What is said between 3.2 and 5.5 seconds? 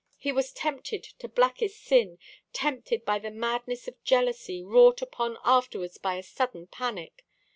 madness of jealousy, wrought upon